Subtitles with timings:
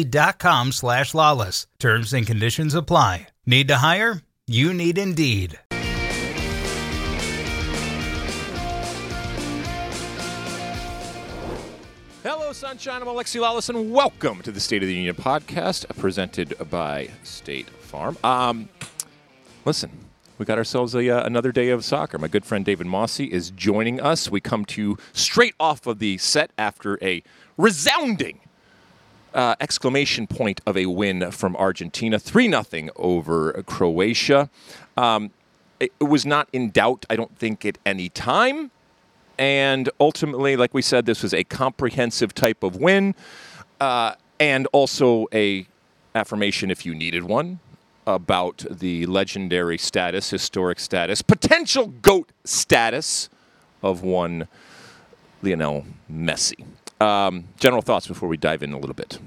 [0.00, 1.66] Indeed.com slash lalas.
[1.78, 3.26] Terms and conditions apply.
[3.44, 4.22] Need to hire?
[4.46, 5.58] You need Indeed.
[12.22, 13.02] Hello, Sunshine.
[13.02, 17.68] I'm Alexi Lalas, and welcome to the State of the Union podcast presented by State
[17.68, 18.16] Farm.
[18.24, 18.70] Um,
[19.66, 19.90] listen,
[20.38, 22.16] we got ourselves a, uh, another day of soccer.
[22.18, 24.30] My good friend David Mosse is joining us.
[24.30, 27.22] We come to you straight off of the set after a
[27.58, 28.40] resounding
[29.34, 34.50] uh, exclamation point of a win from Argentina, 3 0 over Croatia.
[34.96, 35.30] Um,
[35.78, 38.70] it, it was not in doubt, I don't think, at any time.
[39.38, 43.14] And ultimately, like we said, this was a comprehensive type of win,
[43.80, 45.66] uh, and also a
[46.14, 47.60] affirmation, if you needed one,
[48.06, 53.30] about the legendary status, historic status, potential goat status
[53.82, 54.48] of one
[55.42, 56.64] Lionel Messi.
[57.00, 59.18] Um, general thoughts before we dive in a little bit.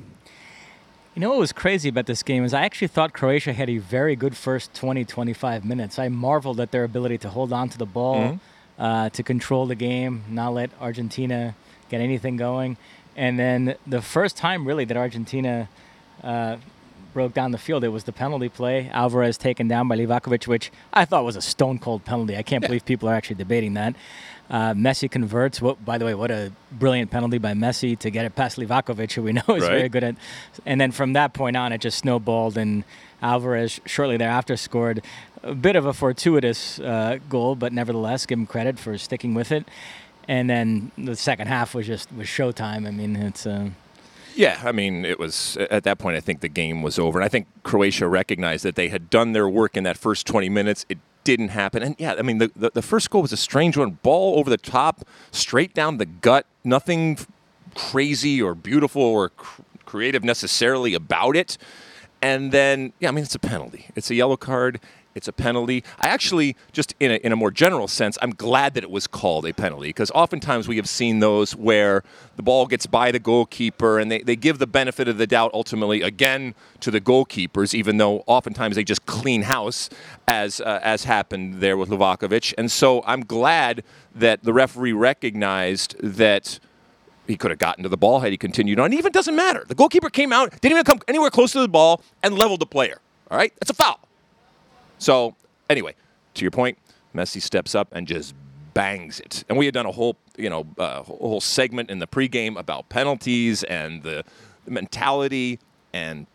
[1.15, 3.77] You know what was crazy about this game is I actually thought Croatia had a
[3.77, 5.97] very good first 20, 25 minutes.
[5.99, 8.81] I marveled at their ability to hold on to the ball, Mm-hmm.
[8.83, 11.55] uh, to control the game, not let Argentina
[11.89, 12.77] get anything going.
[13.15, 15.69] And then the first time, really, that Argentina
[16.23, 16.57] uh,
[17.13, 18.89] broke down the field, it was the penalty play.
[18.91, 22.35] Alvarez taken down by Livakovic, which I thought was a stone cold penalty.
[22.35, 23.93] I can't believe people are actually debating that.
[24.49, 25.61] Uh, Messi converts.
[25.61, 29.13] What, by the way, what a brilliant penalty by Messi to get it past Livakovic,
[29.13, 29.69] who we know is Right.
[29.69, 30.15] very good at.
[30.65, 32.83] And then from that point on, it just snowballed, and
[33.21, 35.01] Alvarez shortly thereafter scored
[35.43, 39.51] a bit of a fortuitous uh, goal, but nevertheless, give him credit for sticking with
[39.51, 39.67] it.
[40.27, 42.87] And then the second half was just was showtime.
[42.87, 43.45] I mean, it's.
[43.47, 43.69] Uh,
[44.35, 46.15] Yeah, I mean, it was at that point.
[46.17, 49.31] I think the game was over, and I think Croatia recognized that they had done
[49.33, 50.85] their work in that first 20 minutes.
[50.89, 53.77] It didn't happen, and yeah, I mean, the the, the first goal was a strange
[53.77, 56.45] one, ball over the top, straight down the gut.
[56.63, 57.17] Nothing
[57.75, 61.57] crazy or beautiful or cr- creative necessarily about it.
[62.21, 63.87] And then, yeah, I mean, it's a penalty.
[63.95, 64.79] It's a yellow card.
[65.15, 65.83] It's a penalty.
[65.99, 69.07] I actually, just in a, in a more general sense, I'm glad that it was
[69.07, 72.03] called a penalty because oftentimes we have seen those where
[72.35, 75.51] the ball gets by the goalkeeper and they, they give the benefit of the doubt
[75.53, 79.89] ultimately again to the goalkeepers, even though oftentimes they just clean house,
[80.27, 82.53] as, uh, as happened there with Livakovic.
[82.57, 83.83] And so I'm glad
[84.15, 86.59] that the referee recognized that
[87.27, 88.93] he could have gotten to the ball had he continued on.
[88.93, 89.63] Even doesn't matter.
[89.67, 92.65] The goalkeeper came out, didn't even come anywhere close to the ball, and leveled the
[92.65, 92.99] player.
[93.31, 93.53] All right?
[93.59, 93.99] That's a foul.
[95.03, 95.35] So,
[95.69, 95.95] anyway,
[96.35, 96.77] to your point,
[97.13, 98.33] Messi steps up and just
[98.73, 99.43] bangs it.
[99.49, 102.87] And we had done a whole, you know, uh, whole segment in the pregame about
[102.89, 104.23] penalties and the,
[104.65, 105.59] mentality
[105.93, 106.25] and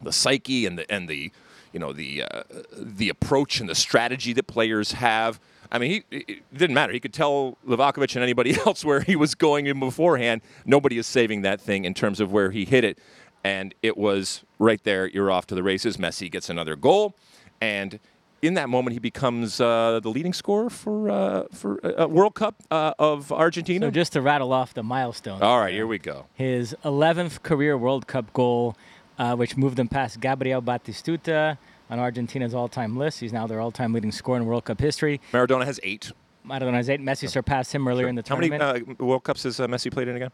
[0.00, 1.30] the psyche and the and the
[1.72, 2.42] you know the uh,
[2.72, 5.38] the approach and the strategy that players have.
[5.70, 6.92] I mean, he, it didn't matter.
[6.92, 10.42] He could tell Livakovic and anybody else where he was going in beforehand.
[10.64, 12.98] Nobody is saving that thing in terms of where he hit it,
[13.44, 15.06] and it was right there.
[15.06, 15.96] You're off to the races.
[15.96, 17.14] Messi gets another goal,
[17.60, 17.98] and
[18.42, 22.62] in that moment, he becomes uh, the leading scorer for uh, for uh, World Cup
[22.70, 23.86] uh, of Argentina.
[23.86, 25.42] so just to rattle off the milestones.
[25.42, 26.26] All right, here we go.
[26.34, 28.76] his 11th career World Cup goal,
[29.18, 31.58] uh, which moved him past Gabriel Batistuta
[31.88, 33.20] on Argentina's all-time list.
[33.20, 35.20] He's now their all-time leading scorer in World Cup history.
[35.32, 36.12] Maradona has eight.
[36.46, 37.00] Maradona has eight.
[37.00, 38.62] Messi surpassed him earlier in the tournament.
[38.62, 40.30] How many uh, World Cups has uh, Messi played in again?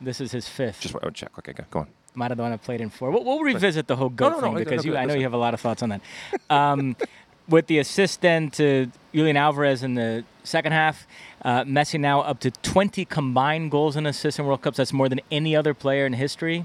[0.00, 0.80] this is his fifth.
[0.80, 1.30] Just want to check.
[1.38, 1.88] Okay, go- on.
[2.16, 3.10] Maradona played in four.
[3.10, 5.22] We'll, we'll revisit the whole goat no, no, thing no, because you, I know you
[5.22, 6.00] have a lot of thoughts on that.
[6.48, 6.96] Um,
[7.48, 11.06] with the assist then to Julian Alvarez in the second half,
[11.42, 14.78] uh, Messi now up to 20 combined goals and assists in World Cups.
[14.78, 16.64] That's more than any other player in history.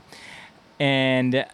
[0.80, 1.46] And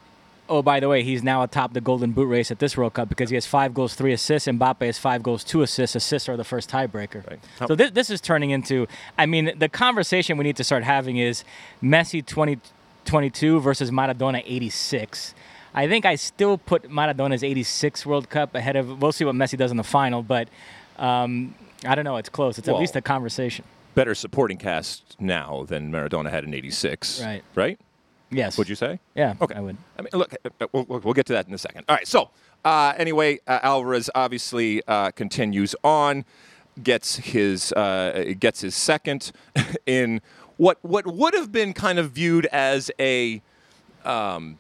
[0.48, 3.10] oh, by the way, he's now atop the Golden Boot race at this World Cup
[3.10, 4.48] because he has five goals, three assists.
[4.48, 5.96] Mbappe has five goals, two assists.
[5.96, 7.28] Assists are the first tiebreaker.
[7.28, 7.40] Right.
[7.68, 8.88] So this, this is turning into.
[9.18, 11.44] I mean, the conversation we need to start having is
[11.82, 15.34] Messi 2022 versus Maradona 86.
[15.76, 19.02] I think I still put Maradona's 86 World Cup ahead of.
[19.02, 20.48] We'll see what Messi does in the final, but
[20.98, 21.54] um,
[21.86, 22.16] I don't know.
[22.16, 22.58] It's close.
[22.58, 23.66] It's Well, at least a conversation.
[23.94, 27.22] Better supporting cast now than Maradona had in '86.
[27.22, 27.44] Right.
[27.56, 27.80] Right.
[28.32, 28.58] Yes.
[28.58, 29.00] Would you say?
[29.16, 29.36] Yeah.
[29.40, 29.54] Okay.
[29.54, 29.78] I would.
[30.00, 31.86] I mean, look, uh, we'll, we'll we'll get to that in a second.
[31.90, 32.08] All right.
[32.08, 32.30] So,
[32.64, 36.24] uh, anyway, uh, Alvarez obviously uh, continues on,
[36.82, 39.32] gets his uh, gets his second
[39.86, 40.22] in
[40.58, 43.42] what what would have been kind of viewed as a
[44.04, 44.58] um,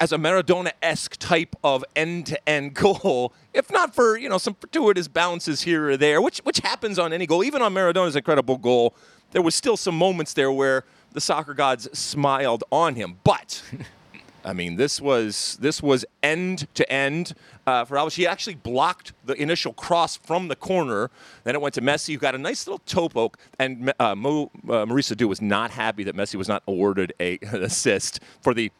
[0.00, 5.62] as a Maradona-esque type of end-to-end goal, if not for you know some fortuitous bounces
[5.62, 8.94] here or there, which which happens on any goal, even on Maradona's incredible goal,
[9.32, 13.18] there was still some moments there where the soccer gods smiled on him.
[13.24, 13.62] But
[14.44, 17.34] I mean, this was this was end to end
[17.66, 18.14] uh, for Alves.
[18.14, 21.10] He actually blocked the initial cross from the corner.
[21.44, 23.36] Then it went to Messi, who got a nice little toe poke.
[23.58, 27.38] And uh, Mo, uh, Maurice Edu was not happy that Messi was not awarded a,
[27.42, 28.70] an assist for the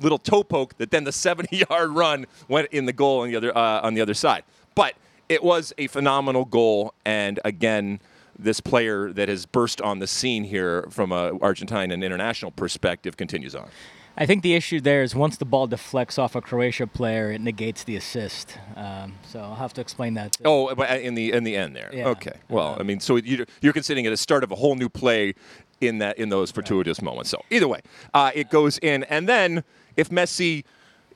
[0.00, 3.56] little toe poke that then the 70-yard run went in the goal on the other
[3.56, 4.44] uh, on the other side.
[4.74, 4.94] But
[5.28, 8.00] it was a phenomenal goal, and again.
[8.40, 13.16] This player that has burst on the scene here from a Argentine and international perspective
[13.16, 13.68] continues on.
[14.16, 17.40] I think the issue there is once the ball deflects off a Croatia player, it
[17.40, 18.56] negates the assist.
[18.76, 20.34] Um, so I'll have to explain that.
[20.34, 20.42] too.
[20.44, 21.90] Oh, but in the in the end there.
[21.92, 22.08] Yeah.
[22.10, 22.34] Okay.
[22.48, 25.34] Well, I mean, so you're, you're considering it a start of a whole new play
[25.80, 27.30] in that in those fortuitous moments.
[27.30, 27.80] So either way,
[28.14, 29.64] uh, it goes in, and then
[29.98, 30.64] if Messi,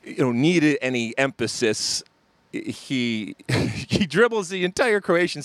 [0.05, 2.03] you know, needed any emphasis,
[2.53, 5.43] he he dribbles the entire Croatian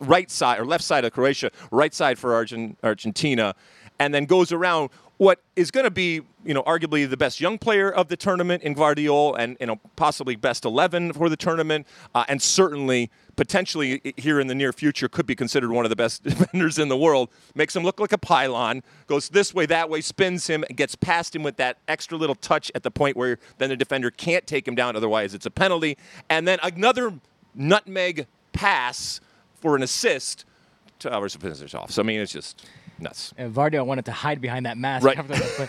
[0.00, 3.54] right side or left side of Croatia, right side for Argent, Argentina,
[3.98, 7.58] and then goes around what is going to be, you know, arguably the best young
[7.58, 11.86] player of the tournament in Gvardiol, and you know, possibly best 11 for the tournament,
[12.14, 15.96] uh, and certainly potentially here in the near future could be considered one of the
[15.96, 17.30] best defenders in the world.
[17.54, 18.82] Makes him look like a pylon.
[19.08, 22.36] Goes this way, that way, spins him, and gets past him with that extra little
[22.36, 24.94] touch at the point where then the defender can't take him down.
[24.94, 25.98] Otherwise, it's a penalty.
[26.30, 27.12] And then another
[27.54, 29.20] nutmeg pass
[29.60, 30.44] for an assist
[31.00, 31.90] to to finish off.
[31.90, 32.68] So I mean, it's just
[33.00, 33.32] nuts.
[33.38, 35.18] Uh, Gvardiol wanted to hide behind that mask Right.
[35.18, 35.68] after that play.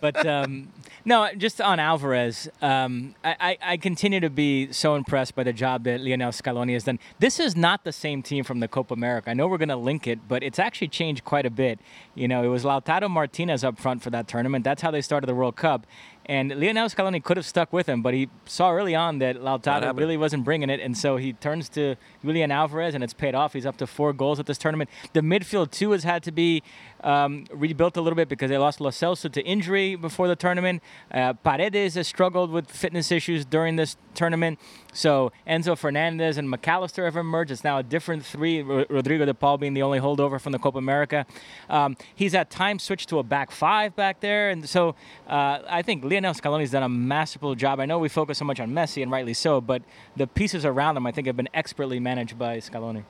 [0.00, 0.68] but um,
[1.04, 5.52] no, just on Alvarez, um, I, I, I continue to be so impressed by the
[5.52, 6.98] job that Lionel Scaloni has done.
[7.18, 9.30] This is not the same team from the Copa America.
[9.30, 11.78] I know we're going to link it, but it's actually changed quite a bit.
[12.14, 14.64] You know, it was Lautaro Martinez up front for that tournament.
[14.64, 15.86] That's how they started the World Cup.
[16.26, 19.80] And Lionel Scaloni could have stuck with him, but he saw early on that Lautaro
[19.98, 23.52] really wasn't bringing it, and so he turns to Julian Alvarez, and it's paid off.
[23.52, 24.88] He's up to four goals at this tournament.
[25.12, 26.62] The midfield too has had to be
[27.02, 30.82] um, rebuilt a little bit because they lost Lo Celso to injury before the tournament.
[31.12, 34.58] Uh, Paredes has struggled with fitness issues during this tournament.
[34.94, 37.50] So Enzo Fernandez and Mac Allister have emerged.
[37.50, 38.62] It's now a different three.
[38.62, 41.26] Ro- Rodrigo de Paul being the only holdover from the Copa America.
[41.68, 44.94] Um, he's at times switched to a back five back there, and so
[45.28, 47.80] uh, I think Lionel Scaloni's done a masterful job.
[47.80, 49.82] I know we focus so much on Messi, and rightly so, but
[50.16, 53.04] the pieces around him, I think, have been expertly managed by Scaloni.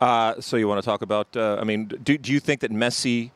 [0.00, 1.28] Uh, so you want to talk about?
[1.36, 3.30] Uh, I mean, do, do you think that Messi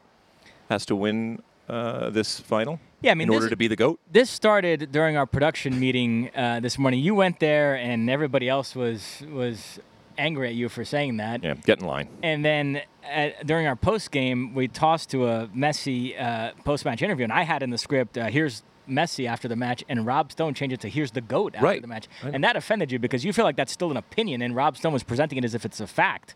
[0.69, 2.81] has to win uh, this final?
[3.01, 4.01] Yeah, I mean, in order this- to be the goat.
[4.11, 6.99] This started during our production meeting uh, this morning.
[7.01, 9.79] You went there, and everybody else was was
[10.19, 11.45] angry at you for saying that.
[11.45, 12.09] Yeah, get in line.
[12.25, 17.01] And then at, during our post game, we tossed to a Messi uh, post match
[17.03, 20.33] interview, and I had in the script, uh, "Here's Messi after the match," and Rob
[20.33, 21.81] Stone changed it to "Here's the goat after Right.
[21.83, 22.35] the match," Right.
[22.35, 24.93] and that offended you because you feel like that's still an opinion, and Rob Stone
[24.93, 26.35] was presenting it as if it's a fact.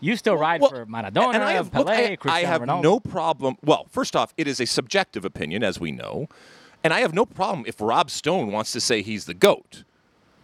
[0.00, 2.82] You still ride Well, for Maradona, and I have, Pelé, look, I, I have Ronaldo.
[2.82, 3.56] no problem.
[3.62, 6.26] Well, first off, it is a subjective opinion, as we know,
[6.82, 9.84] and I have no problem if Rob Stone wants to say he's the goat.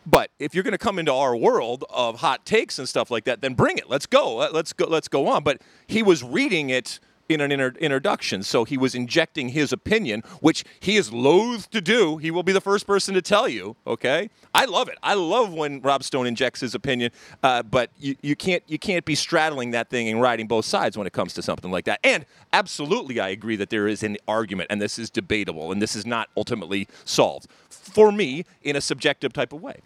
[0.06, 3.24] But if you're going to come into our world of hot takes and stuff like
[3.24, 3.90] that, then bring it.
[3.90, 4.36] Let's go.
[4.36, 4.86] Let's go.
[4.86, 5.42] Let's go on.
[5.42, 10.22] But he was reading it in an inter- introduction, so he was injecting his opinion,
[10.40, 12.16] which he is loath to do.
[12.16, 13.76] He will be the first person to tell you.
[13.86, 14.96] Okay, I love it.
[15.02, 17.10] I love when Rob Stone injects his opinion,
[17.42, 20.96] uh, but you, you can't you can't be straddling that thing and riding both sides
[20.96, 22.00] when it comes to something like that.
[22.02, 25.94] And absolutely, I agree that there is an argument, and this is debatable, and this
[25.94, 29.80] is not ultimately solved for me in a subjective type of way.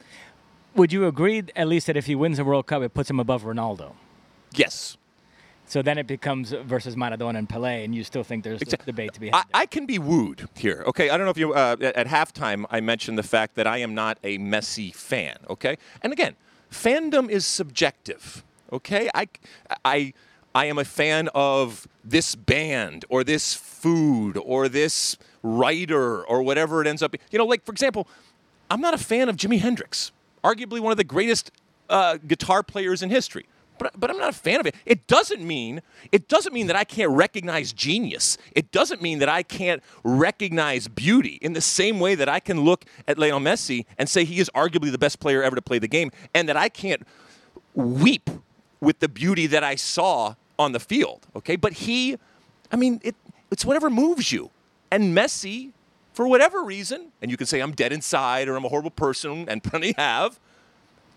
[0.75, 3.21] Would you agree, at least, that if he wins the World Cup, it puts him
[3.21, 3.93] above Ronaldo?
[4.55, 4.97] Yes.
[5.67, 8.87] So then it becomes versus Maradona and Pelé, and you still think there's Exact- a
[8.87, 9.47] debate to be I, had.
[9.55, 10.85] I can be wooed here.
[10.87, 13.67] Okay, I don't know if you uh, at, at halftime I mentioned the fact that
[13.67, 15.37] I am not a Messi fan.
[15.49, 16.35] Okay, and again,
[16.71, 18.45] fandom is subjective.
[18.73, 19.29] Okay, I,
[19.85, 20.13] I,
[20.55, 26.81] I am a fan of this band or this food or this writer or whatever
[26.81, 27.13] it ends up.
[27.13, 27.21] being.
[27.31, 28.09] You know, like for example,
[28.71, 30.11] I'm not a fan of Jimi Hendrix,
[30.43, 31.51] arguably one of the greatest
[31.91, 33.47] uh, guitar players in history.
[33.79, 34.75] But, but I'm not a fan of it.
[34.87, 38.39] It doesn't mean it doesn't mean that I can't recognize genius.
[38.53, 42.61] It doesn't mean that I can't recognize beauty in the same way that I can
[42.61, 45.79] look at Lionel Messi and say he is arguably the best player ever to play
[45.79, 47.07] the game, and that I can't
[47.75, 48.31] weep
[48.81, 51.27] with the beauty that I saw on the field.
[51.37, 52.17] Okay, but he,
[52.71, 53.17] I mean, it,
[53.51, 54.51] it's whatever moves you,
[54.91, 55.73] and Messi,
[56.13, 59.49] for whatever reason, and you can say I'm dead inside or I'm a horrible person,
[59.49, 60.39] and plenty have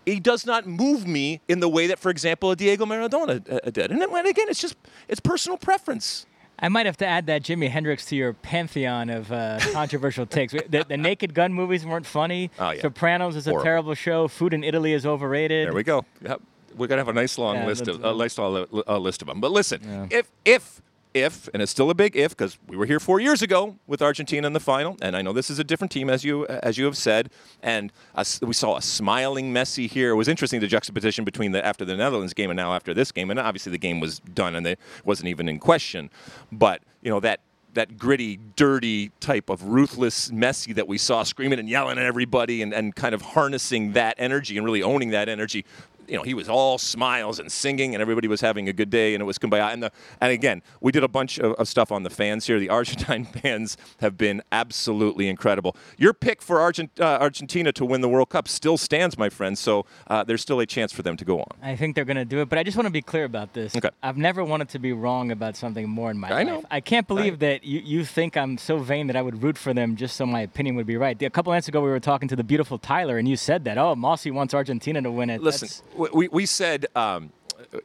[0.06, 3.70] he does not move me in the way that, for example, a Diego Maradona uh,
[3.70, 3.90] did.
[3.90, 4.76] And again, it's just
[5.08, 6.26] it's personal preference.
[6.58, 10.54] I might have to add that Jimi Hendrix to your pantheon of uh, controversial takes.
[10.54, 12.50] The, the, Naked Gun movies weren't funny.
[12.58, 12.80] Oh, yeah.
[12.80, 13.64] Sopranos is a Horrible.
[13.64, 14.26] terrible show.
[14.26, 15.66] Food in Italy is overrated.
[15.66, 16.06] There we go.
[16.22, 16.40] Yep.
[16.76, 19.28] We're gonna have a nice long Yeah, list of a nice long uh, list of
[19.28, 19.40] them.
[19.40, 20.06] But listen, Yeah.
[20.18, 20.82] if if
[21.16, 24.02] if and it's still a big if because we were here four years ago with
[24.02, 26.76] Argentina in the final, and I know this is a different team as you as
[26.78, 27.30] you have said,
[27.62, 30.10] and us we saw a smiling Messi here.
[30.10, 33.10] It was interesting the juxtaposition between the after the Netherlands game and now after this
[33.10, 36.10] game, and obviously the game was done and it wasn't even in question,
[36.52, 37.40] but you know that
[37.76, 42.62] that gritty, dirty type of ruthless Messi that we saw screaming and yelling at everybody
[42.62, 45.64] and, and kind of harnessing that energy and really owning that energy.
[46.08, 49.14] You know, he was all smiles and singing, and everybody was having a good day,
[49.14, 49.72] and it was kumbaya.
[49.72, 52.58] And, the, and again, we did a bunch of, of stuff on the fans here.
[52.58, 55.76] The Argentine fans have been absolutely incredible.
[55.96, 59.56] Your pick for Argent, uh, Argentina to win the World Cup still stands, my friend.
[59.58, 61.46] So uh, there's still a chance for them to go on.
[61.62, 63.52] I think they're going to do it, but I just want to be clear about
[63.54, 63.74] this.
[63.76, 63.90] Okay.
[64.02, 66.46] I've never wanted to be wrong about something more in my I life.
[66.46, 66.62] know.
[66.70, 67.40] I can't believe Right.
[67.40, 70.26] that you, you think I'm so vain that I would root for them just so
[70.26, 71.20] my opinion would be right.
[71.22, 73.78] A couple minutes ago, we were talking to the beautiful Tyler, and you said that,
[73.78, 75.42] oh, Mosse wants Argentina to win it.
[75.42, 77.32] Listen, That's- we, we- said, um,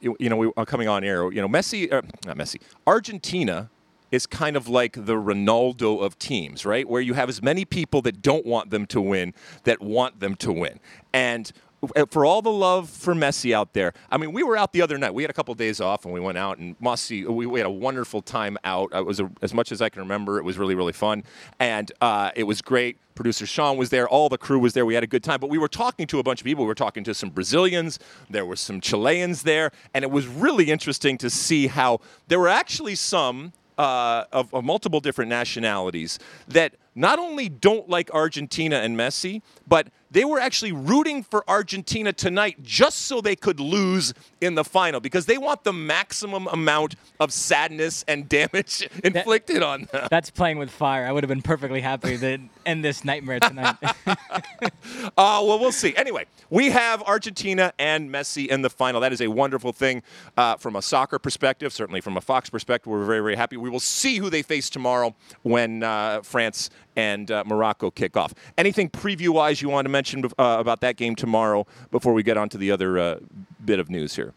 [0.00, 1.30] you, you know, we are coming on air.
[1.32, 3.70] You know, Messi, uh, not Messi, Argentina
[4.10, 6.88] is kind of like the Ronaldo of teams, right?
[6.88, 9.32] Where you have as many people that don't want them to win
[9.64, 10.80] that want them to win,
[11.12, 11.52] and.
[11.96, 14.82] Uh, For all the love for Messi out there, I mean, we were out the
[14.82, 15.14] other night.
[15.14, 16.58] We had a couple days off, and we went out.
[16.58, 18.90] And Messi, we, we had a wonderful time out.
[18.94, 20.38] It was a, as much as I can remember.
[20.38, 21.24] It was really, really fun,
[21.58, 22.98] and uh, it was great.
[23.14, 24.08] Producer Sean was there.
[24.08, 24.86] All the crew was there.
[24.86, 25.38] We had a good time.
[25.40, 26.64] But we were talking to a bunch of people.
[26.64, 27.98] We were talking to some Brazilians.
[28.30, 29.70] There were some Chileans there.
[29.92, 34.64] And it was really interesting to see how there were actually some uh, of, of
[34.64, 40.72] multiple different nationalities that not only don't like Argentina and Messi, but they were actually
[40.72, 45.64] rooting for Argentina tonight just so they could lose in the final because they want
[45.64, 50.08] the maximum amount of sadness and damage inflicted on them.
[50.10, 51.06] That's playing with fire.
[51.06, 53.76] I would have been perfectly happy to end this nightmare tonight.
[55.16, 55.94] Uh, well, we'll see.
[55.96, 59.00] Anyway, we have Argentina and Messi in the final.
[59.00, 60.02] That is a wonderful thing
[60.36, 61.72] uh, from a soccer perspective.
[61.72, 63.56] Certainly from a Fox perspective, we're very, very happy.
[63.56, 68.34] We will see who they face tomorrow when uh, France and uh, Morocco kick off.
[68.58, 72.48] Anything preview-wise you want to mention uh, about that game tomorrow before we get on
[72.50, 73.18] to the other uh,
[73.64, 74.34] bit of news here?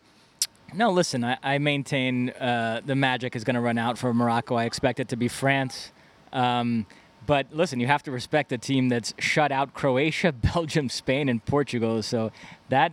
[0.74, 4.56] No, listen, I, I maintain uh, the magic is going to run out for Morocco.
[4.56, 5.92] I expect it to be France.
[6.34, 6.86] Um,
[7.26, 11.44] but listen, you have to respect a team that's shut out Croatia, Belgium, Spain, and
[11.46, 12.04] Portugal.
[12.04, 12.32] So
[12.70, 12.92] that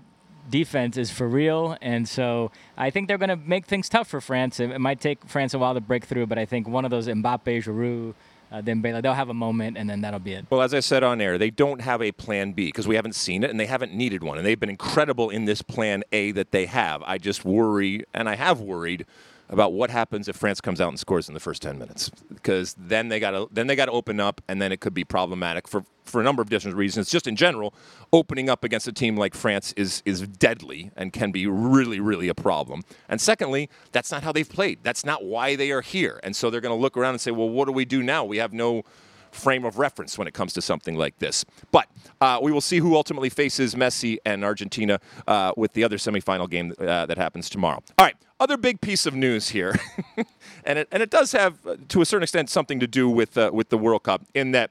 [0.49, 1.77] defense is for real.
[1.81, 4.61] And so I think they're going to make things tough for France.
[4.61, 6.91] It, it might take France a while to break through, but I think one of
[6.91, 8.15] those Mbappe, Giroud,
[8.53, 10.47] uh, Dembele, they'll have a moment, and then that'll be it.
[10.51, 13.15] Well, as I said on air, they don't have a plan B because we haven't
[13.15, 14.39] seen it and they haven't needed one.
[14.39, 17.03] And they've been incredible in this plan A that they have.
[17.05, 19.07] I just worry, and I have worried
[19.49, 22.11] about what happens if France comes out and scores in the first 10 minutes.
[22.33, 24.95] Because then they got to then they got to open up and then it could
[24.95, 27.11] be problematic for for a number of different reasons.
[27.11, 27.75] Just in general
[28.13, 32.29] opening up against a team like France is is deadly and can be really really
[32.29, 32.83] a problem.
[33.09, 34.81] And secondly that's not how they've played.
[34.83, 36.19] That's not why they are here.
[36.23, 38.25] And so they're going to look around and say well what do we do now?
[38.25, 38.85] We have no
[39.33, 41.45] frame of reference when it comes to something like this.
[41.71, 41.89] But
[42.21, 46.49] uh, we will see who ultimately faces Messi and Argentina uh, with the other semifinal
[46.49, 47.83] game uh, that happens tomorrow.
[47.99, 49.79] All right, other big piece of news here,
[50.65, 53.39] and it and it does have uh, to a certain extent something to do with
[53.39, 54.71] uh, with the World Cup in that.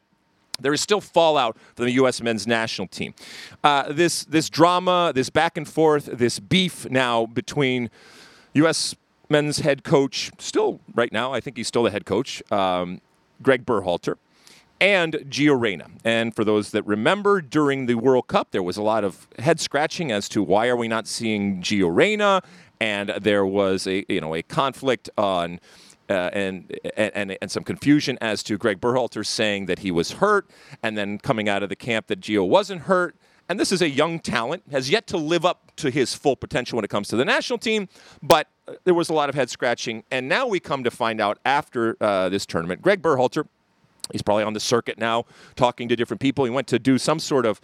[0.60, 2.22] There is still fallout from the U.S.
[2.22, 3.16] men's national team.
[3.63, 7.90] Uh, this this drama, this back and forth, this beef now between
[8.54, 8.94] U.S.
[9.30, 13.01] men's head coach, still right now, I think he's still the head coach, um,
[13.42, 14.18] Gregg Berhalter,
[14.80, 15.88] and Gio Reyna.
[16.04, 19.60] And for those that remember, during the World Cup, there was a lot of head
[19.60, 22.44] scratching as to why are we not seeing Gio Reyna,
[22.82, 25.60] and there was a you know a conflict on.
[26.10, 30.50] Uh, and, and and some confusion as to Gregg Berhalter saying that he was hurt,
[30.84, 33.16] and then coming out of the camp that Gio wasn't hurt.
[33.48, 36.76] And this is a young talent, has yet to live up to his full potential
[36.76, 37.88] when it comes to the national team.
[38.22, 41.22] But uh, there was a lot of head scratching, and now we come to find
[41.22, 43.48] out after uh, this tournament, Gregg Berhalter
[44.12, 46.44] He's probably on the circuit now talking to different people.
[46.44, 47.62] He went to do some sort of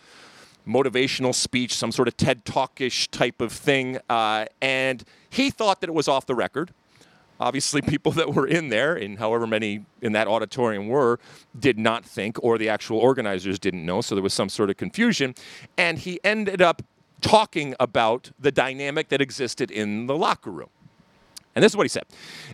[0.67, 5.89] motivational speech, some sort of TED Talkish type of thing, uh, and he thought that
[5.89, 6.71] it was off the record.
[7.39, 11.19] Obviously, people that were in there, and however many in that auditorium were,
[11.57, 14.77] did not think, or the actual organizers didn't know, so there was some sort of
[14.77, 15.35] confusion.
[15.77, 16.81] And he ended up
[17.21, 20.69] talking about the dynamic that existed in the locker room.
[21.57, 22.03] And this is what he said.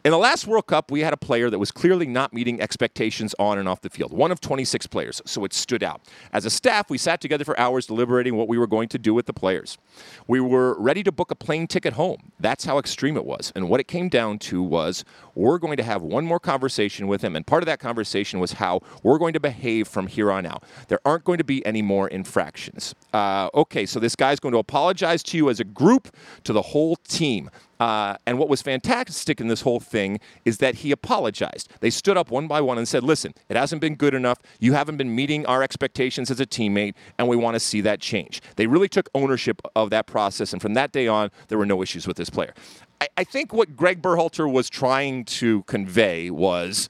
[0.06, 3.36] In the last World Cup, we had a player that was clearly not meeting expectations
[3.38, 6.00] on and off the field, one of 26 players, so it stood out.
[6.32, 9.14] As a staff, we sat together for hours deliberating what we were going to do
[9.14, 9.78] with the players.
[10.26, 12.32] We were ready to book a plane ticket home.
[12.40, 13.52] That's how extreme it was.
[13.58, 15.04] And what it came down to was
[15.36, 17.36] we're going to have one more conversation with him.
[17.36, 20.64] And part of that conversation was how we're going to behave from here on out.
[20.88, 22.96] There aren't going to be any more infractions.
[23.14, 26.62] Uh, okay, so this guy's going to apologize to you as a group, to the
[26.62, 27.50] whole team.
[27.84, 31.68] Uh, and what was fantastic in this whole thing is that he apologized.
[31.82, 34.38] They stood up one by one and said, Listen, it hasn't been good enough.
[34.62, 38.00] You haven't been meeting our expectations as a teammate, and we want to see that
[38.00, 38.42] change.
[38.56, 41.84] They really took ownership of that process, and from that day on, there were no
[41.84, 42.54] issues with this player.
[43.02, 46.88] I, I think what Gregg Berhalter was trying to convey was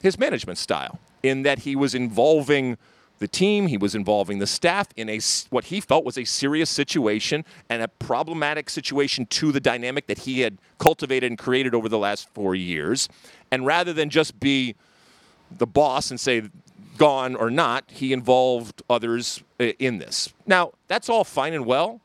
[0.00, 2.78] his management style, in that he was involving
[3.18, 3.66] the team.
[3.66, 5.20] He was involving the staff in a
[5.50, 10.18] what he felt was a serious situation and a problematic situation to the dynamic that
[10.20, 13.08] he had cultivated and created over the last four years.
[13.50, 14.74] And rather than just be
[15.50, 16.42] the boss and say
[16.98, 20.32] gone or not, he involved others uh, in this.
[20.46, 22.00] Now that's all fine and well.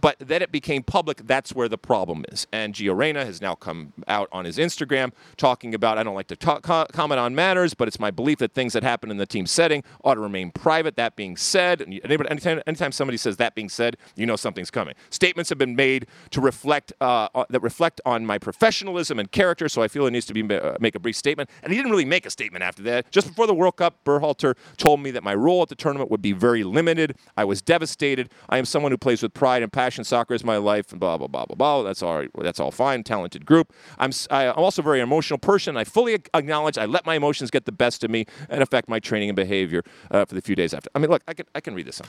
[0.00, 1.26] But then it became public.
[1.26, 2.46] That's where the problem is.
[2.52, 6.28] And Gio Reyna has now come out on his Instagram talking about I don't like
[6.28, 9.26] to talk, comment on matters, but it's my belief that things that happen in the
[9.26, 10.96] team setting ought to remain private.
[10.96, 14.94] That being said, anytime, anytime somebody says that being said, you know something's coming.
[15.10, 19.68] Statements have been made to reflect uh, that reflect on my professionalism and character.
[19.68, 21.48] So I feel it needs to be uh, make a brief statement.
[21.62, 23.10] And he didn't really make a statement after that.
[23.10, 26.22] Just before the World Cup, Berhalter told me that my role at the tournament would
[26.22, 27.16] be very limited.
[27.36, 28.30] I was devastated.
[28.48, 30.04] I am someone who plays with pride and passion passion.
[30.04, 31.82] Soccer is my life, and blah blah blah blah blah.
[31.82, 32.18] That's all.
[32.18, 32.30] Right.
[32.38, 33.04] That's all fine.
[33.04, 33.72] Talented group.
[33.98, 34.10] I'm.
[34.30, 35.76] I, am also a very emotional person.
[35.76, 38.98] I fully acknowledge I let my emotions get the best of me and affect my
[38.98, 40.90] training and behavior uh, for the few days after.
[40.94, 42.00] I mean, look, I can I can read this.
[42.00, 42.08] On.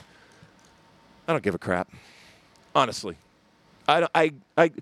[1.28, 1.88] I don't give a crap.
[2.74, 3.16] Honestly,
[3.86, 4.72] I I I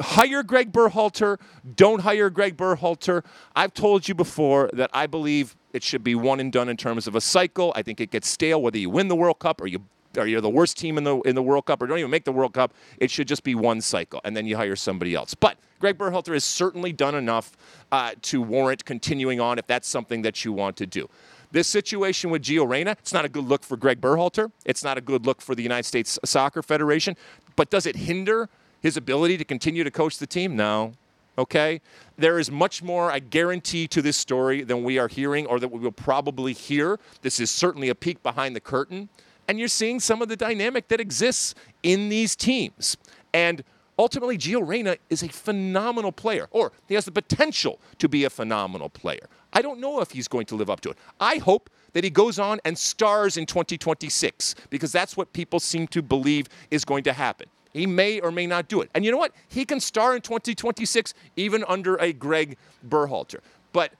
[0.00, 1.38] hire Gregg Berhalter.
[1.74, 3.24] Don't hire Gregg Berhalter.
[3.54, 7.06] I've told you before that I believe it should be one and done in terms
[7.06, 7.72] of a cycle.
[7.74, 9.84] I think it gets stale whether you win the World Cup or you
[10.16, 12.24] or you're the worst team in the in the World Cup or don't even make
[12.24, 12.72] the World Cup.
[12.98, 15.34] It should just be one cycle, and then you hire somebody else.
[15.34, 17.56] But Gregg Berhalter has certainly done enough
[17.92, 21.08] uh, to warrant continuing on if that's something that you want to do.
[21.52, 24.50] This situation with Gio Reyna, it's not a good look for Gregg Berhalter.
[24.64, 27.16] It's not a good look for the United States Soccer Federation.
[27.54, 28.48] But does it hinder
[28.80, 30.56] his ability to continue to coach the team?
[30.56, 30.92] No.
[31.38, 31.80] Okay?
[32.16, 35.68] There is much more, I guarantee, to this story than we are hearing or that
[35.68, 36.98] we will probably hear.
[37.22, 39.08] This is certainly a peek behind the curtain
[39.48, 42.96] and you're seeing some of the dynamic that exists in these teams.
[43.32, 43.62] And
[43.98, 48.30] ultimately, Gio Reyna is a phenomenal player, or he has the potential to be a
[48.30, 49.28] phenomenal player.
[49.52, 50.98] I don't know if he's going to live up to it.
[51.20, 55.86] I hope that he goes on and stars in 2026 because that's what people seem
[55.88, 57.48] to believe is going to happen.
[57.72, 58.90] He may or may not do it.
[58.94, 59.32] And you know what?
[59.48, 62.56] He can star in 2026 even under a Gregg
[62.86, 63.40] Berhalter.
[63.72, 63.92] But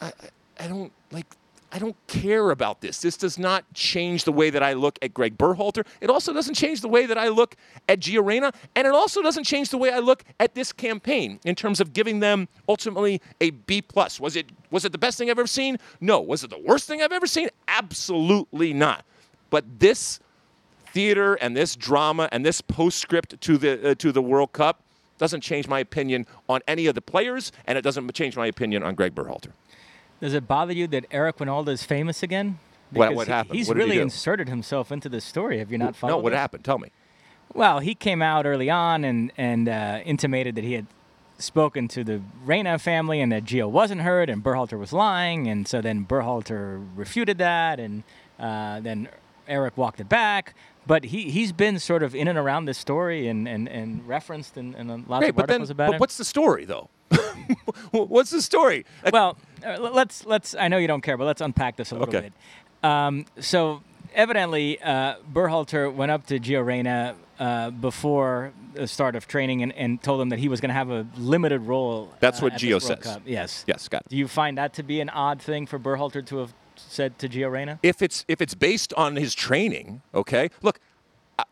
[0.00, 0.12] I,
[0.58, 1.26] I don't like
[1.74, 3.00] I don't care about this.
[3.00, 5.84] This does not change the way that I look at Gregg Berhalter.
[6.00, 7.56] It also doesn't change the way that I look
[7.88, 11.40] at Gio Reyna, and it also doesn't change the way I look at this campaign
[11.44, 14.20] in terms of giving them ultimately a B plus.
[14.20, 15.78] Was it was it the best thing I've ever seen?
[16.00, 16.20] No.
[16.20, 17.48] Was it the worst thing I've ever seen?
[17.66, 19.04] Absolutely not.
[19.50, 20.20] But this
[20.92, 24.80] theater and this drama and this postscript to the uh, to the World Cup
[25.18, 28.84] doesn't change my opinion on any of the players, and it doesn't change my opinion
[28.84, 29.50] on Gregg Berhalter.
[30.24, 32.58] Does it bother you that Eric Wynalda is famous again?
[32.92, 33.58] What, what happened?
[33.58, 35.58] He's what really he inserted himself into this story.
[35.58, 36.14] Have you not followed?
[36.14, 36.36] No, what it?
[36.36, 36.64] happened?
[36.64, 36.88] Tell me.
[37.52, 40.86] Well, he came out early on and and uh, intimated that he had
[41.36, 45.68] spoken to the Reyna family and that Gio wasn't hurt and Berhalter was lying, and
[45.68, 48.02] so then Berhalter refuted that, and
[48.38, 49.10] uh, then
[49.46, 50.54] Eric walked it back.
[50.86, 54.56] But he he's been sort of in and around this story and and, and referenced
[54.56, 56.00] in, in lots Great, of but articles then, about but it.
[56.00, 56.88] what's the story though?
[57.90, 58.86] what's the story?
[59.12, 59.36] well,
[59.78, 60.54] let's let's.
[60.54, 62.30] I know you don't care, but let's unpack this a little Okay.
[62.82, 62.88] bit.
[62.88, 63.82] Um, so
[64.14, 69.72] evidently, uh, Berhalter went up to Gio Reyna uh, before the start of training and,
[69.72, 72.12] and told him that he was going to have a limited role.
[72.20, 72.98] That's uh, what at Gio says.
[72.98, 73.22] Cup.
[73.24, 73.64] Yes.
[73.66, 74.08] Yes, got it.
[74.08, 77.28] Do you find that to be an odd thing for Berhalter to have said to
[77.28, 77.78] Gio Reyna?
[77.82, 80.50] if it's if it's based on his training, okay.
[80.62, 80.80] Look,
[81.38, 81.44] I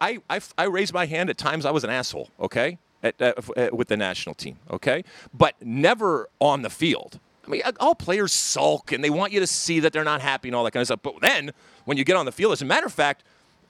[0.00, 1.64] I, I, I raised my hand at times.
[1.64, 6.28] I was an asshole, okay, at, uh, uh, with the national team, okay, but never
[6.40, 7.18] on the field.
[7.46, 10.48] I mean, all players sulk and they want you to see that they're not happy
[10.48, 11.00] and all that kind of stuff.
[11.02, 11.52] But then
[11.84, 13.22] when you get on the field, as a matter of fact.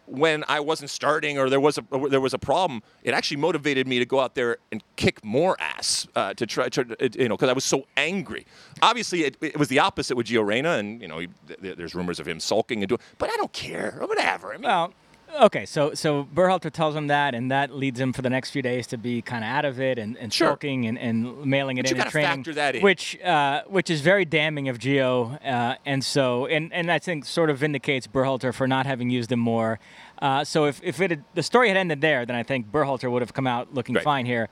[0.06, 3.88] when I wasn't starting or there was a there was a problem, it actually motivated
[3.88, 6.84] me to go out there and kick more ass uh, to try, to,
[7.18, 8.44] you know, because I was so angry.
[8.82, 12.20] Obviously, it, it, was the opposite with Gio Reyna, and you know, he, there's rumors
[12.20, 14.52] of him sulking and doing, but I don't care, whatever.
[14.52, 14.92] I mean, well,
[15.34, 18.62] Okay, so so Berhalter tells him that, and that leads him for the next few
[18.62, 20.50] days to be kind of out of it and, and sure.
[20.50, 22.10] sulking and, and mailing it but in and
[22.44, 22.82] training, in.
[22.82, 27.24] which uh, which is very damning of Gio, uh, and so and and I think
[27.24, 29.80] sort of vindicates Berhalter for not having used him more.
[30.20, 33.10] Uh, so if if it had, the story had ended there, then I think Berhalter
[33.10, 34.04] would have come out looking right.
[34.04, 34.48] fine here.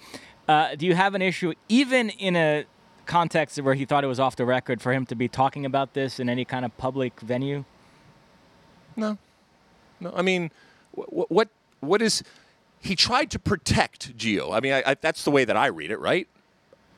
[0.48, 2.64] Uh, do you have an issue, even in a
[3.06, 5.94] context where he thought it was off the record, for him to be talking about
[5.94, 7.64] this in any kind of public venue?
[8.96, 9.16] No,
[10.00, 10.12] no.
[10.16, 10.50] I mean
[10.92, 11.48] what what,
[11.80, 12.22] what is
[12.80, 14.52] he tried to protect Gio?
[14.52, 16.28] I mean, I, I, that's the way that I read it, right?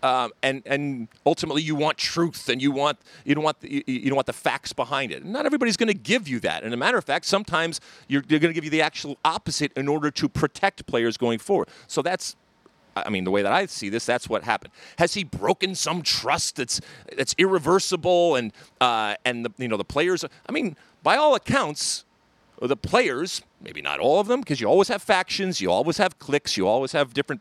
[0.02, 3.82] Um, and and ultimately, you want truth, and you want you don't want the, you,
[3.86, 5.24] you don't want the facts behind it.
[5.24, 6.62] Not everybody's going to give you that.
[6.62, 9.72] And a matter of fact, sometimes you're, they're going to give you the actual opposite
[9.76, 11.68] in order to protect players going forward.
[11.86, 12.36] So that's
[12.96, 14.72] I mean, the way that I see this, that's what happened.
[14.98, 16.80] Has he broken some trust that's
[17.16, 20.24] that's irreversible, and uh, and the you know the players?
[20.46, 22.04] I mean, by all accounts,
[22.60, 26.18] the players, maybe not all of them, because you always have factions, you always have
[26.18, 27.40] cliques, you always have different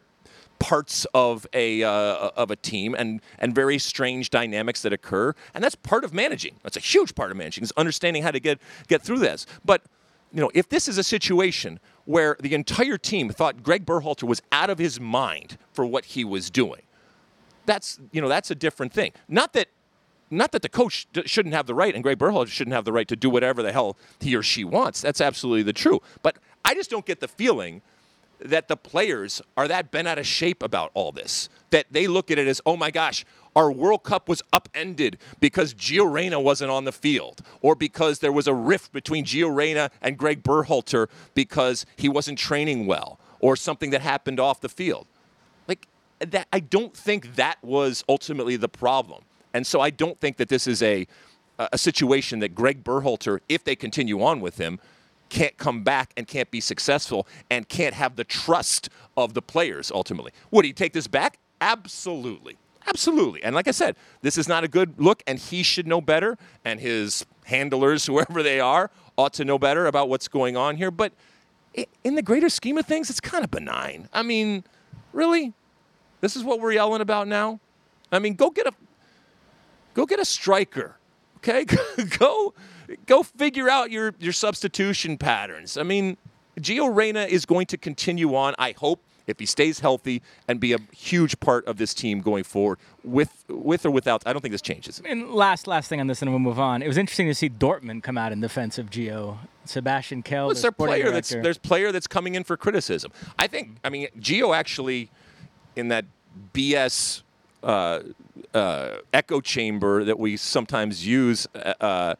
[0.60, 5.64] parts of a uh, of a team and and very strange dynamics that occur and
[5.64, 6.56] that's part of managing.
[6.64, 9.46] That's a huge part of managing is understanding how to get get through this.
[9.66, 9.84] But
[10.32, 14.42] you know if this is a situation where the entire team thought Gregg Berhalter was
[14.52, 16.84] out of his mind for what he was doing
[17.66, 19.12] that's you know that's a different thing.
[19.28, 19.68] Not that
[20.38, 23.08] not that the coach shouldn't have the right, and Gregg Berhalter shouldn't have the right
[23.08, 25.02] to do whatever the hell he or she wants.
[25.02, 26.02] That's absolutely the true.
[26.22, 27.82] But I just don't get the feeling
[28.39, 31.50] that the players are that bent out of shape about all this.
[31.69, 35.74] That they look at it as, oh my gosh, our World Cup was upended because
[35.74, 39.91] Gio Reyna wasn't on the field, or because there was a rift between Gio Reyna
[40.02, 45.08] and Greg Berhalter because he wasn't training well, or something that happened off the field.
[45.67, 45.88] Like
[46.19, 49.24] that, I don't think that was ultimately the problem.
[49.54, 51.08] And so I don't think that this is a,
[51.60, 54.80] a situation that Gregg Berhalter, if they continue on with him,
[55.30, 59.92] can't come back and can't be successful and can't have the trust of the players
[59.92, 60.32] ultimately.
[60.52, 61.39] Would he take this back?
[61.60, 62.58] Absolutely.
[62.86, 63.44] Absolutely.
[63.44, 66.38] And like I said, this is not a good look, and he should know better,
[66.66, 70.92] and his handlers, whoever they are, ought to know better about what's going on here.
[70.92, 71.13] But
[72.04, 74.10] in the greater scheme of things, it's kind of benign.
[74.13, 74.63] I mean,
[75.13, 75.54] really?
[76.22, 77.60] This is what we're yelling about now?
[78.12, 78.74] I mean, go get a
[79.94, 80.98] Go get a striker.
[81.38, 81.66] Okay?
[82.20, 82.54] go
[83.06, 85.78] go figure out your, your substitution patterns.
[85.78, 86.18] I mean,
[86.60, 90.74] Gio Reyna is going to continue on, I hope, if he stays healthy and be
[90.74, 94.52] a huge part of this team going forward with with or without I don't think
[94.52, 95.02] this changes.
[95.06, 96.82] And last last thing on this and we'll move on.
[96.82, 99.38] It was interesting to see Dortmund come out in defense of Gio.
[99.66, 101.12] Sebastian Kehl, well, their player director.
[101.12, 103.12] that's there's player that's coming in for criticism.
[103.40, 105.10] I think I mean Gio actually
[105.76, 106.06] in that
[106.54, 107.22] BS
[107.64, 108.02] uh,
[108.54, 112.15] uh, echo chamber that we sometimes use uh, uh,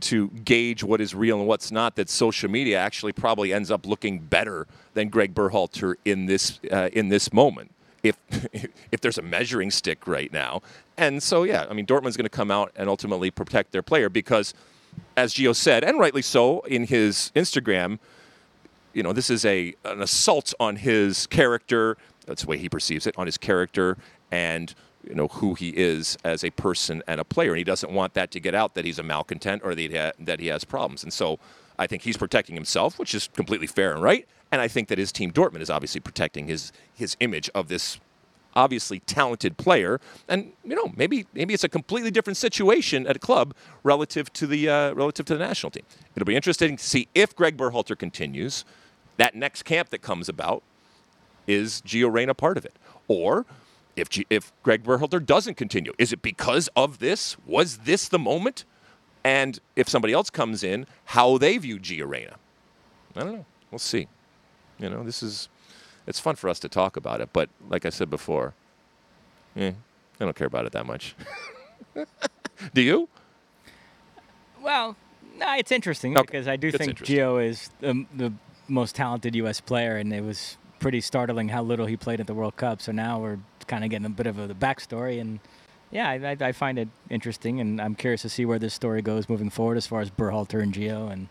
[0.00, 3.86] to gauge what is real and what's not, that social media actually probably ends up
[3.86, 7.70] looking better than Greg Berhalter in this uh, in this moment.
[8.02, 8.16] If
[8.92, 10.62] if there's a measuring stick right now,
[10.96, 14.08] and so yeah, I mean Dortmund's going to come out and ultimately protect their player
[14.08, 14.54] because,
[15.16, 17.98] as Gio said, and rightly so, in his Instagram,
[18.92, 21.96] you know this is a an assault on his character.
[22.26, 23.98] That's the way he perceives it on his character
[24.30, 24.74] and
[25.08, 28.14] you know who he is as a person and a player, and he doesn't want
[28.14, 31.02] that to get out that he's a malcontent or that that he has problems.
[31.02, 31.38] And so
[31.78, 34.26] I think he's protecting himself, which is completely fair and right.
[34.52, 37.98] And I think that his team Dortmund is obviously protecting his his image of this
[38.56, 40.00] obviously talented player.
[40.28, 44.46] And you know maybe maybe it's a completely different situation at a club relative to
[44.46, 45.84] the uh, relative to the national team.
[46.14, 48.64] It'll be interesting to see if Gregg Berhalter continues.
[49.16, 50.62] That next camp that comes about
[51.46, 52.74] is Gio Reyna part of it,
[53.06, 53.46] or
[53.96, 55.92] if, G- if Gregg Berhalter doesn't continue?
[55.98, 57.36] Is it because of this?
[57.46, 58.64] Was this the moment?
[59.24, 62.36] And if somebody else comes in, how they view Gio Reyna?
[63.16, 63.46] I don't know.
[63.70, 64.08] We'll see.
[64.78, 65.48] You know, this is,
[66.06, 67.30] it's fun for us to talk about it.
[67.32, 68.54] But like I said before,
[69.56, 69.72] eh,
[70.20, 71.14] I don't care about it that much.
[72.74, 73.08] Do you?
[74.62, 74.96] Well,
[75.36, 76.26] no, it's interesting Okay.
[76.26, 76.98] because I do It's think.
[76.98, 78.32] Gio is the, the
[78.68, 79.60] most talented U.S.
[79.60, 82.80] player, and it was pretty startling how little he played at the World Cup.
[82.80, 85.40] So now we're kind of getting a bit of a, the backstory, and
[85.90, 89.28] yeah, I, I, find it interesting, and I'm curious to see where this story goes
[89.28, 91.10] moving forward as far as Berhalter and Gio.
[91.10, 91.28] And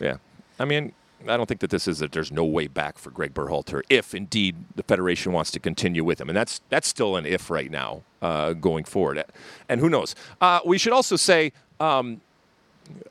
[0.00, 0.16] Yeah.
[0.58, 0.92] I mean,
[1.28, 4.14] I don't think that this is that there's no way back for Gregg Berhalter if
[4.14, 7.70] indeed the federation wants to continue with him, and that's that's still an if right
[7.70, 9.24] now uh, going forward.
[9.68, 10.14] And who knows?
[10.40, 11.52] Uh, we should also say.
[11.78, 12.20] Um,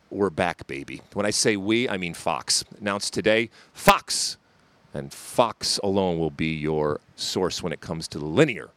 [0.09, 1.01] we're back, baby.
[1.13, 2.63] When I say we, I mean Fox.
[2.79, 4.37] Announced today, Fox.
[4.95, 8.69] And Fox alone will be your source when it comes to linear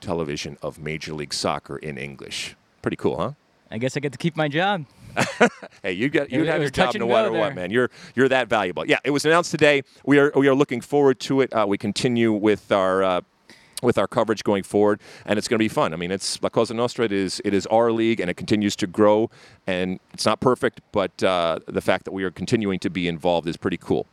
[0.00, 2.56] television of Major League Soccer in English.
[2.80, 3.32] Pretty cool, huh?
[3.70, 4.86] I guess I get to keep my job.
[5.82, 7.70] hey, you got you It- it have your job no matter what, man.
[7.70, 8.86] You're you're that valuable.
[8.86, 9.82] Yeah, it was announced today.
[10.06, 11.52] We are we are looking forward to it.
[11.52, 13.02] Uh, we continue with our.
[13.02, 13.20] Uh,
[13.82, 15.92] with our coverage going forward, and it's going to be fun.
[15.92, 17.04] I mean, it's La Cosa Nostra.
[17.04, 19.28] It is it is our league, and it continues to grow.
[19.66, 23.48] And it's not perfect, but uh, the fact that we are continuing to be involved
[23.48, 24.06] is pretty cool.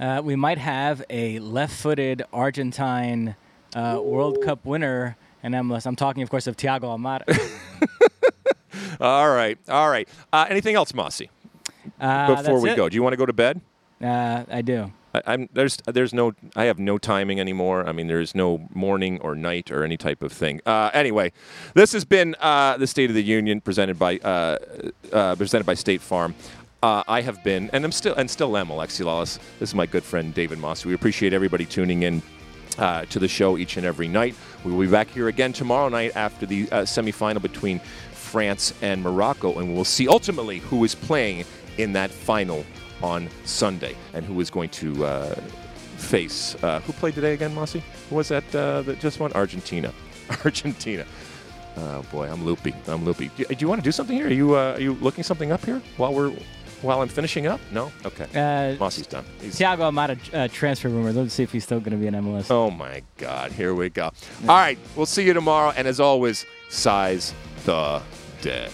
[0.00, 3.36] Uh, we might have a left-footed Argentine
[3.76, 5.84] uh, World Cup winner in MLS.
[5.84, 7.24] I'm talking, of course, of Thiago Almada.
[9.00, 10.06] All right, all right.
[10.30, 11.22] Uh, anything else, Mosse?
[11.98, 12.76] Uh, Before we it.
[12.76, 13.60] go, do you want to go to bed?
[14.02, 14.92] Uh, I do.
[15.14, 17.86] I, I'm there's there's no I have no timing anymore.
[17.86, 20.60] I mean, there's no morning or night or any type of thing.
[20.66, 21.32] Uh, anyway,
[21.74, 24.58] this has been uh, the State of the Union presented by uh,
[25.12, 26.34] uh, presented by State Farm.
[26.82, 29.38] Uh, I have been, and I'm still, and still am, Alexi Lalas.
[29.58, 30.86] This is my good friend David Mosse.
[30.86, 32.22] We appreciate everybody tuning in
[32.78, 34.34] uh, to the show each and every night.
[34.64, 37.80] We will be back here again tomorrow night after the uh, semifinal between
[38.12, 41.44] France and Morocco, and we'll see ultimately who is playing
[41.76, 42.64] in that final
[43.02, 45.34] on Sunday and who is going to uh,
[45.98, 46.56] face.
[46.62, 47.74] Uh, who played today again, Mosse?
[48.08, 49.34] Who was that uh, that just won?
[49.34, 49.92] Argentina.
[50.46, 51.04] Argentina.
[51.76, 52.74] Oh boy, I'm loopy.
[52.88, 53.30] I'm loopy.
[53.36, 54.28] Do, do you want to do something here?
[54.28, 56.32] Are you uh, are you looking something up here while we're
[56.82, 57.60] while I'm finishing up?
[57.72, 57.90] No.
[58.04, 58.26] Okay.
[58.34, 59.24] Uh, Mosse's done.
[59.40, 61.12] He's- Thiago Almada uh, transfer rumor.
[61.12, 62.50] Let's see if he's still going to be in MLS.
[62.50, 63.52] Oh my God!
[63.52, 64.04] Here we go.
[64.42, 68.00] All right, we'll see you tomorrow, and as always, size the
[68.42, 68.68] day.